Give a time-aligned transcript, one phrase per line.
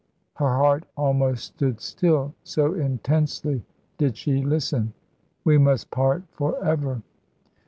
[0.37, 3.61] her heart almost stood still, so intensely
[3.99, 4.93] did she listen.
[5.43, 7.03] "We must part for ever."